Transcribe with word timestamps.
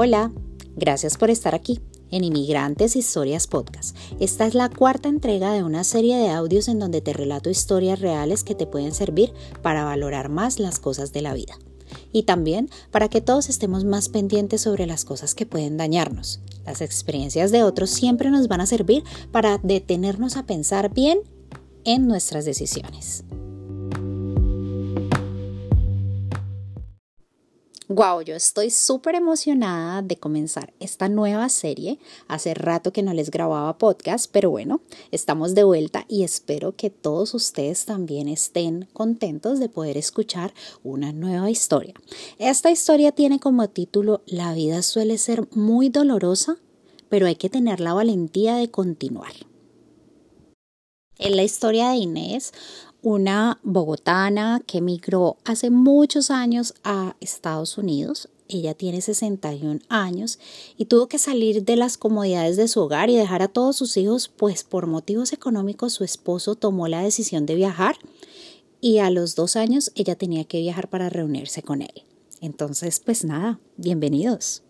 Hola, 0.00 0.30
gracias 0.76 1.16
por 1.16 1.28
estar 1.28 1.56
aquí 1.56 1.80
en 2.12 2.22
Inmigrantes 2.22 2.94
Historias 2.94 3.48
Podcast. 3.48 3.96
Esta 4.20 4.46
es 4.46 4.54
la 4.54 4.68
cuarta 4.68 5.08
entrega 5.08 5.52
de 5.52 5.64
una 5.64 5.82
serie 5.82 6.16
de 6.18 6.30
audios 6.30 6.68
en 6.68 6.78
donde 6.78 7.00
te 7.00 7.12
relato 7.12 7.50
historias 7.50 7.98
reales 7.98 8.44
que 8.44 8.54
te 8.54 8.68
pueden 8.68 8.94
servir 8.94 9.32
para 9.60 9.82
valorar 9.82 10.28
más 10.28 10.60
las 10.60 10.78
cosas 10.78 11.12
de 11.12 11.22
la 11.22 11.34
vida. 11.34 11.58
Y 12.12 12.22
también 12.22 12.70
para 12.92 13.08
que 13.08 13.20
todos 13.20 13.48
estemos 13.48 13.84
más 13.84 14.08
pendientes 14.08 14.60
sobre 14.60 14.86
las 14.86 15.04
cosas 15.04 15.34
que 15.34 15.46
pueden 15.46 15.76
dañarnos. 15.76 16.38
Las 16.64 16.80
experiencias 16.80 17.50
de 17.50 17.64
otros 17.64 17.90
siempre 17.90 18.30
nos 18.30 18.46
van 18.46 18.60
a 18.60 18.66
servir 18.66 19.02
para 19.32 19.58
detenernos 19.64 20.36
a 20.36 20.46
pensar 20.46 20.94
bien 20.94 21.22
en 21.82 22.06
nuestras 22.06 22.44
decisiones. 22.44 23.24
Wow, 27.90 28.20
yo 28.20 28.34
estoy 28.34 28.68
súper 28.68 29.14
emocionada 29.14 30.02
de 30.02 30.18
comenzar 30.18 30.74
esta 30.78 31.08
nueva 31.08 31.48
serie. 31.48 31.98
Hace 32.26 32.52
rato 32.52 32.92
que 32.92 33.02
no 33.02 33.14
les 33.14 33.30
grababa 33.30 33.78
podcast, 33.78 34.30
pero 34.30 34.50
bueno, 34.50 34.82
estamos 35.10 35.54
de 35.54 35.64
vuelta 35.64 36.04
y 36.06 36.22
espero 36.22 36.76
que 36.76 36.90
todos 36.90 37.32
ustedes 37.32 37.86
también 37.86 38.28
estén 38.28 38.90
contentos 38.92 39.58
de 39.58 39.70
poder 39.70 39.96
escuchar 39.96 40.52
una 40.84 41.12
nueva 41.12 41.50
historia. 41.50 41.94
Esta 42.38 42.70
historia 42.70 43.12
tiene 43.12 43.40
como 43.40 43.66
título 43.70 44.20
La 44.26 44.52
vida 44.52 44.82
suele 44.82 45.16
ser 45.16 45.48
muy 45.56 45.88
dolorosa, 45.88 46.58
pero 47.08 47.26
hay 47.26 47.36
que 47.36 47.48
tener 47.48 47.80
la 47.80 47.94
valentía 47.94 48.56
de 48.56 48.70
continuar. 48.70 49.32
En 51.20 51.36
la 51.36 51.42
historia 51.42 51.88
de 51.88 51.96
Inés, 51.96 52.52
una 53.02 53.60
bogotana 53.62 54.60
que 54.66 54.78
emigró 54.78 55.36
hace 55.44 55.70
muchos 55.70 56.30
años 56.30 56.74
a 56.84 57.16
Estados 57.20 57.78
Unidos. 57.78 58.28
Ella 58.48 58.74
tiene 58.74 59.00
61 59.00 59.80
años 59.88 60.38
y 60.76 60.86
tuvo 60.86 61.06
que 61.06 61.18
salir 61.18 61.64
de 61.64 61.76
las 61.76 61.98
comodidades 61.98 62.56
de 62.56 62.66
su 62.66 62.80
hogar 62.80 63.10
y 63.10 63.16
dejar 63.16 63.42
a 63.42 63.48
todos 63.48 63.76
sus 63.76 63.96
hijos, 63.96 64.28
pues 64.28 64.64
por 64.64 64.86
motivos 64.86 65.32
económicos 65.32 65.92
su 65.92 66.04
esposo 66.04 66.54
tomó 66.54 66.88
la 66.88 67.02
decisión 67.02 67.46
de 67.46 67.54
viajar 67.54 67.96
y 68.80 68.98
a 68.98 69.10
los 69.10 69.34
dos 69.34 69.56
años 69.56 69.92
ella 69.94 70.16
tenía 70.16 70.44
que 70.44 70.60
viajar 70.60 70.88
para 70.88 71.10
reunirse 71.10 71.62
con 71.62 71.82
él. 71.82 72.04
Entonces, 72.40 73.00
pues 73.00 73.24
nada, 73.24 73.60
bienvenidos. 73.76 74.62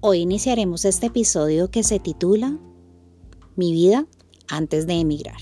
Hoy 0.00 0.20
iniciaremos 0.20 0.84
este 0.84 1.06
episodio 1.06 1.70
que 1.70 1.82
se 1.82 1.98
titula 1.98 2.58
mi 3.56 3.72
vida 3.72 4.06
antes 4.48 4.86
de 4.86 4.94
emigrar. 4.94 5.36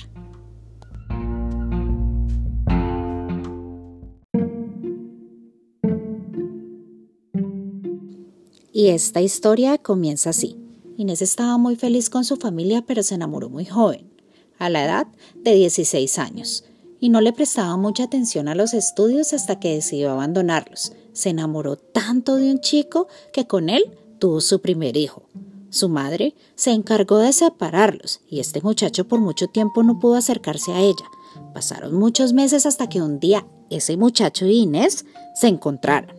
Y 8.77 8.89
esta 8.89 9.21
historia 9.21 9.79
comienza 9.79 10.31
así. 10.31 10.57
Inés 10.97 11.23
estaba 11.23 11.59
muy 11.59 11.77
feliz 11.77 12.11
con 12.11 12.25
su 12.25 12.37
familia, 12.37 12.85
pero 12.85 13.05
se 13.05 13.15
enamoró 13.15 13.49
muy 13.49 13.65
joven, 13.65 14.11
a 14.59 14.69
la 14.69 14.85
edad 14.85 15.07
de 15.37 15.55
16 15.55 16.19
años, 16.19 16.65
y 16.99 17.09
no 17.09 17.21
le 17.21 17.33
prestaba 17.33 17.77
mucha 17.77 18.03
atención 18.03 18.49
a 18.49 18.57
los 18.57 18.75
estudios 18.75 19.33
hasta 19.33 19.61
que 19.61 19.75
decidió 19.75 20.11
abandonarlos. 20.11 20.93
Se 21.13 21.31
enamoró 21.31 21.77
tanto 21.77 22.35
de 22.35 22.51
un 22.51 22.61
chico 22.61 23.07
que 23.33 23.47
con 23.47 23.69
él 23.69 23.85
tuvo 24.19 24.41
su 24.41 24.61
primer 24.61 24.97
hijo. 24.97 25.29
Su 25.75 25.89
madre 25.89 26.37
se 26.55 26.71
encargó 26.71 27.19
de 27.19 27.33
separarlos 27.33 28.21
y 28.31 28.39
este 28.39 28.61
muchacho 28.61 29.09
por 29.09 29.19
mucho 29.19 29.49
tiempo 29.49 29.83
no 29.83 29.99
pudo 29.99 30.15
acercarse 30.15 30.71
a 30.71 30.79
ella. 30.79 31.05
Pasaron 31.53 31.97
muchos 31.97 32.33
meses 32.33 32.65
hasta 32.65 32.89
que 32.89 33.03
un 33.03 33.19
día 33.19 33.45
ese 33.71 33.97
muchacho 33.97 34.47
y 34.47 34.59
Inés 34.59 35.05
se 35.35 35.49
encontraron 35.49 36.15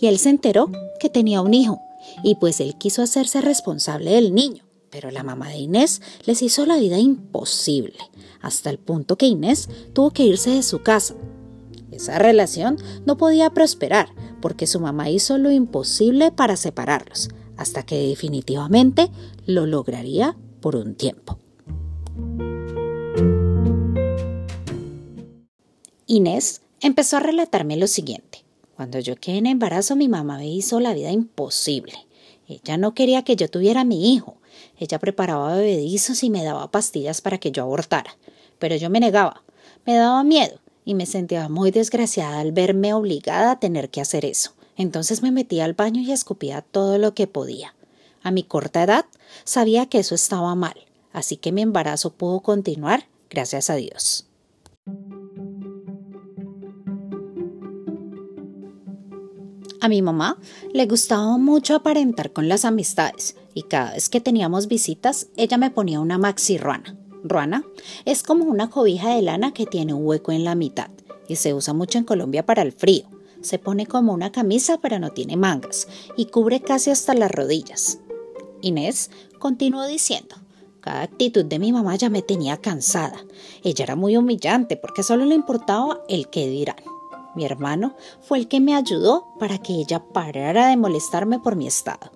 y 0.00 0.08
él 0.08 0.18
se 0.18 0.30
enteró 0.30 0.72
que 0.98 1.08
tenía 1.08 1.40
un 1.40 1.54
hijo 1.54 1.78
y 2.24 2.34
pues 2.34 2.58
él 2.58 2.74
quiso 2.78 3.00
hacerse 3.00 3.40
responsable 3.40 4.10
del 4.10 4.34
niño. 4.34 4.64
Pero 4.90 5.12
la 5.12 5.22
mamá 5.22 5.50
de 5.50 5.58
Inés 5.58 6.02
les 6.24 6.42
hizo 6.42 6.66
la 6.66 6.76
vida 6.76 6.98
imposible, 6.98 7.98
hasta 8.40 8.70
el 8.70 8.80
punto 8.80 9.16
que 9.16 9.26
Inés 9.26 9.68
tuvo 9.92 10.10
que 10.10 10.24
irse 10.24 10.50
de 10.50 10.64
su 10.64 10.82
casa. 10.82 11.14
Esa 11.92 12.18
relación 12.18 12.76
no 13.04 13.16
podía 13.16 13.50
prosperar 13.50 14.08
porque 14.42 14.66
su 14.66 14.80
mamá 14.80 15.10
hizo 15.10 15.38
lo 15.38 15.52
imposible 15.52 16.32
para 16.32 16.56
separarlos, 16.56 17.28
hasta 17.56 17.84
que 17.84 18.08
definitivamente 18.08 19.10
lo 19.46 19.66
lograría 19.66 20.36
por 20.60 20.76
un 20.76 20.94
tiempo. 20.94 21.38
Inés 26.06 26.62
empezó 26.80 27.16
a 27.16 27.20
relatarme 27.20 27.76
lo 27.76 27.86
siguiente. 27.86 28.44
Cuando 28.76 28.98
yo 28.98 29.16
quedé 29.16 29.38
en 29.38 29.46
embarazo 29.46 29.96
mi 29.96 30.08
mamá 30.08 30.38
me 30.38 30.48
hizo 30.48 30.80
la 30.80 30.94
vida 30.94 31.10
imposible. 31.10 31.94
Ella 32.46 32.76
no 32.76 32.94
quería 32.94 33.22
que 33.22 33.36
yo 33.36 33.48
tuviera 33.48 33.80
a 33.80 33.84
mi 33.84 34.12
hijo. 34.14 34.36
Ella 34.78 34.98
preparaba 34.98 35.56
bebedizos 35.56 36.22
y 36.22 36.30
me 36.30 36.44
daba 36.44 36.70
pastillas 36.70 37.20
para 37.20 37.38
que 37.38 37.50
yo 37.50 37.62
abortara. 37.62 38.16
Pero 38.58 38.76
yo 38.76 38.90
me 38.90 39.00
negaba. 39.00 39.42
Me 39.84 39.94
daba 39.94 40.22
miedo 40.24 40.60
y 40.84 40.94
me 40.94 41.06
sentía 41.06 41.48
muy 41.48 41.70
desgraciada 41.70 42.38
al 42.38 42.52
verme 42.52 42.94
obligada 42.94 43.52
a 43.52 43.60
tener 43.60 43.90
que 43.90 44.00
hacer 44.00 44.24
eso. 44.24 44.55
Entonces 44.76 45.22
me 45.22 45.30
metí 45.30 45.60
al 45.60 45.74
baño 45.74 46.00
y 46.00 46.12
escupía 46.12 46.62
todo 46.62 46.98
lo 46.98 47.14
que 47.14 47.26
podía. 47.26 47.74
A 48.22 48.30
mi 48.30 48.42
corta 48.42 48.82
edad 48.82 49.06
sabía 49.44 49.86
que 49.86 49.98
eso 49.98 50.14
estaba 50.14 50.54
mal, 50.54 50.76
así 51.12 51.36
que 51.36 51.52
mi 51.52 51.62
embarazo 51.62 52.12
pudo 52.12 52.40
continuar, 52.40 53.04
gracias 53.30 53.70
a 53.70 53.74
Dios. 53.76 54.26
A 59.80 59.88
mi 59.88 60.02
mamá 60.02 60.38
le 60.72 60.86
gustaba 60.86 61.38
mucho 61.38 61.76
aparentar 61.76 62.32
con 62.32 62.48
las 62.48 62.64
amistades 62.64 63.36
y 63.54 63.62
cada 63.62 63.92
vez 63.92 64.08
que 64.08 64.20
teníamos 64.20 64.66
visitas 64.66 65.28
ella 65.36 65.58
me 65.58 65.70
ponía 65.70 66.00
una 66.00 66.18
maxi 66.18 66.58
ruana. 66.58 66.96
Ruana 67.22 67.64
es 68.04 68.22
como 68.22 68.44
una 68.44 68.70
cobija 68.70 69.14
de 69.14 69.22
lana 69.22 69.52
que 69.52 69.66
tiene 69.66 69.94
un 69.94 70.04
hueco 70.04 70.32
en 70.32 70.44
la 70.44 70.54
mitad 70.54 70.90
y 71.28 71.36
se 71.36 71.54
usa 71.54 71.72
mucho 71.72 71.98
en 71.98 72.04
Colombia 72.04 72.44
para 72.44 72.62
el 72.62 72.72
frío. 72.72 73.15
Se 73.40 73.58
pone 73.58 73.86
como 73.86 74.12
una 74.12 74.32
camisa 74.32 74.78
pero 74.78 74.98
no 74.98 75.10
tiene 75.10 75.36
mangas 75.36 75.88
y 76.16 76.26
cubre 76.26 76.60
casi 76.60 76.90
hasta 76.90 77.14
las 77.14 77.30
rodillas. 77.30 77.98
Inés 78.60 79.10
continuó 79.38 79.86
diciendo, 79.86 80.36
cada 80.80 81.02
actitud 81.02 81.44
de 81.44 81.58
mi 81.58 81.72
mamá 81.72 81.96
ya 81.96 82.10
me 82.10 82.22
tenía 82.22 82.58
cansada. 82.58 83.18
Ella 83.62 83.84
era 83.84 83.96
muy 83.96 84.16
humillante 84.16 84.76
porque 84.76 85.02
solo 85.02 85.24
le 85.24 85.34
importaba 85.34 86.00
el 86.08 86.28
que 86.28 86.48
dirán. 86.48 86.76
Mi 87.34 87.44
hermano 87.44 87.94
fue 88.22 88.38
el 88.38 88.48
que 88.48 88.60
me 88.60 88.74
ayudó 88.74 89.26
para 89.38 89.58
que 89.58 89.74
ella 89.74 90.02
parara 90.12 90.68
de 90.68 90.76
molestarme 90.76 91.38
por 91.38 91.54
mi 91.54 91.66
estado. 91.66 92.10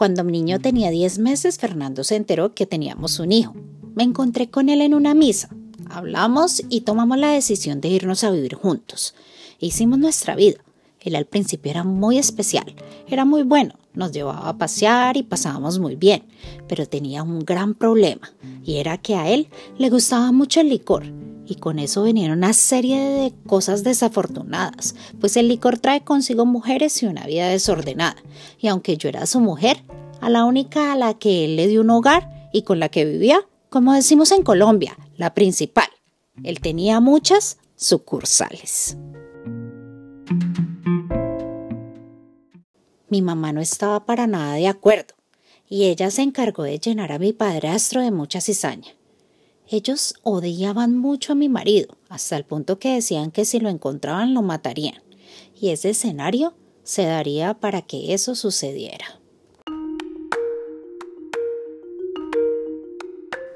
Cuando 0.00 0.24
mi 0.24 0.32
niño 0.32 0.60
tenía 0.60 0.88
10 0.88 1.18
meses, 1.18 1.58
Fernando 1.58 2.04
se 2.04 2.16
enteró 2.16 2.54
que 2.54 2.64
teníamos 2.64 3.18
un 3.18 3.32
hijo. 3.32 3.54
Me 3.94 4.02
encontré 4.02 4.48
con 4.48 4.70
él 4.70 4.80
en 4.80 4.94
una 4.94 5.12
misa. 5.12 5.50
Hablamos 5.90 6.62
y 6.70 6.80
tomamos 6.80 7.18
la 7.18 7.32
decisión 7.32 7.82
de 7.82 7.88
irnos 7.88 8.24
a 8.24 8.30
vivir 8.30 8.54
juntos. 8.54 9.14
Hicimos 9.58 9.98
nuestra 9.98 10.34
vida. 10.36 10.56
Él 11.00 11.16
al 11.16 11.26
principio 11.26 11.70
era 11.70 11.84
muy 11.84 12.16
especial, 12.16 12.74
era 13.08 13.26
muy 13.26 13.42
bueno, 13.42 13.74
nos 13.92 14.10
llevaba 14.10 14.48
a 14.48 14.56
pasear 14.56 15.18
y 15.18 15.22
pasábamos 15.22 15.78
muy 15.78 15.96
bien, 15.96 16.22
pero 16.66 16.86
tenía 16.86 17.22
un 17.22 17.40
gran 17.40 17.74
problema, 17.74 18.32
y 18.64 18.76
era 18.76 18.96
que 18.96 19.16
a 19.16 19.28
él 19.28 19.48
le 19.76 19.90
gustaba 19.90 20.32
mucho 20.32 20.60
el 20.60 20.70
licor, 20.70 21.04
y 21.50 21.56
con 21.56 21.80
eso 21.80 22.04
venían 22.04 22.30
una 22.30 22.52
serie 22.52 23.00
de 23.00 23.34
cosas 23.44 23.82
desafortunadas, 23.82 24.94
pues 25.20 25.36
el 25.36 25.48
licor 25.48 25.80
trae 25.80 26.02
consigo 26.02 26.46
mujeres 26.46 27.02
y 27.02 27.06
una 27.06 27.26
vida 27.26 27.48
desordenada, 27.48 28.14
y 28.60 28.68
aunque 28.68 28.96
yo 28.96 29.08
era 29.08 29.26
su 29.26 29.40
mujer, 29.40 29.82
a 30.20 30.30
la 30.30 30.44
única 30.44 30.92
a 30.92 30.96
la 30.96 31.14
que 31.14 31.44
él 31.44 31.56
le 31.56 31.66
dio 31.66 31.80
un 31.80 31.90
hogar 31.90 32.48
y 32.52 32.62
con 32.62 32.78
la 32.78 32.88
que 32.88 33.04
vivía, 33.04 33.40
como 33.68 33.92
decimos 33.94 34.30
en 34.30 34.44
Colombia, 34.44 34.96
la 35.16 35.34
principal. 35.34 35.88
Él 36.44 36.60
tenía 36.60 37.00
muchas 37.00 37.58
sucursales. 37.74 38.96
Mi 43.08 43.22
mamá 43.22 43.52
no 43.52 43.60
estaba 43.60 44.06
para 44.06 44.28
nada 44.28 44.54
de 44.54 44.68
acuerdo, 44.68 45.14
y 45.68 45.86
ella 45.86 46.12
se 46.12 46.22
encargó 46.22 46.62
de 46.62 46.78
llenar 46.78 47.10
a 47.10 47.18
mi 47.18 47.32
padrastro 47.32 48.02
de 48.02 48.12
mucha 48.12 48.40
cizaña. 48.40 48.99
Ellos 49.72 50.14
odiaban 50.24 50.98
mucho 50.98 51.30
a 51.30 51.36
mi 51.36 51.48
marido, 51.48 51.96
hasta 52.08 52.36
el 52.36 52.44
punto 52.44 52.80
que 52.80 52.94
decían 52.94 53.30
que 53.30 53.44
si 53.44 53.60
lo 53.60 53.68
encontraban 53.68 54.34
lo 54.34 54.42
matarían, 54.42 55.00
y 55.60 55.68
ese 55.68 55.90
escenario 55.90 56.54
se 56.82 57.04
daría 57.04 57.54
para 57.54 57.80
que 57.82 58.12
eso 58.12 58.34
sucediera. 58.34 59.20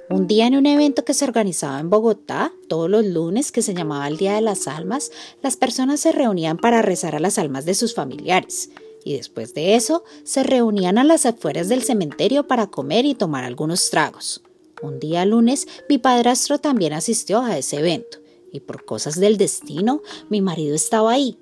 Un 0.08 0.28
día 0.28 0.46
en 0.46 0.54
un 0.54 0.66
evento 0.66 1.04
que 1.04 1.14
se 1.14 1.24
organizaba 1.24 1.80
en 1.80 1.90
Bogotá, 1.90 2.52
todos 2.68 2.88
los 2.88 3.04
lunes, 3.04 3.50
que 3.50 3.62
se 3.62 3.74
llamaba 3.74 4.06
el 4.06 4.16
Día 4.16 4.34
de 4.34 4.40
las 4.40 4.68
Almas, 4.68 5.10
las 5.42 5.56
personas 5.56 5.98
se 5.98 6.12
reunían 6.12 6.58
para 6.58 6.80
rezar 6.80 7.16
a 7.16 7.20
las 7.20 7.38
almas 7.38 7.64
de 7.64 7.74
sus 7.74 7.92
familiares. 7.92 8.70
y 9.06 9.18
después 9.18 9.52
de 9.52 9.74
eso 9.74 10.02
se 10.22 10.44
reunían 10.44 10.96
a 10.96 11.04
las 11.04 11.26
afueras 11.26 11.68
del 11.68 11.82
cementerio 11.82 12.46
para 12.46 12.68
comer 12.68 13.04
y 13.04 13.14
tomar 13.14 13.44
algunos 13.44 13.90
tragos. 13.90 14.40
Un 14.84 15.00
día 15.00 15.24
lunes 15.24 15.66
mi 15.88 15.96
padrastro 15.96 16.58
también 16.58 16.92
asistió 16.92 17.40
a 17.40 17.56
ese 17.56 17.78
evento 17.78 18.18
y 18.52 18.60
por 18.60 18.84
cosas 18.84 19.18
del 19.18 19.38
destino 19.38 20.02
mi 20.28 20.42
marido 20.42 20.74
estaba 20.74 21.12
ahí. 21.12 21.38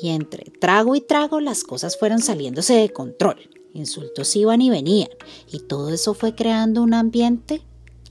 Y 0.00 0.10
entre 0.10 0.44
trago 0.44 0.94
y 0.94 1.00
trago 1.00 1.40
las 1.40 1.64
cosas 1.64 1.98
fueron 1.98 2.20
saliéndose 2.20 2.74
de 2.74 2.90
control. 2.90 3.50
Insultos 3.72 4.36
iban 4.36 4.62
y 4.62 4.70
venían 4.70 5.08
y 5.50 5.58
todo 5.58 5.92
eso 5.92 6.14
fue 6.14 6.36
creando 6.36 6.84
un 6.84 6.94
ambiente 6.94 7.62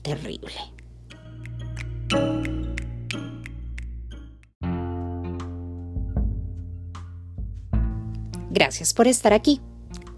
terrible. 0.02 0.52
Gracias 8.50 8.92
por 8.92 9.08
estar 9.08 9.32
aquí. 9.32 9.62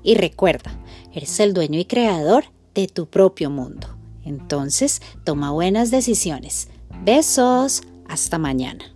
Y 0.02 0.16
recuerda, 0.16 0.76
eres 1.12 1.38
el 1.38 1.54
dueño 1.54 1.78
y 1.78 1.84
creador 1.84 2.46
de 2.74 2.88
tu 2.88 3.06
propio 3.06 3.48
mundo. 3.48 3.96
Entonces, 4.26 5.00
toma 5.24 5.52
buenas 5.52 5.90
decisiones. 5.90 6.68
Besos. 7.02 7.82
Hasta 8.08 8.38
mañana. 8.38 8.95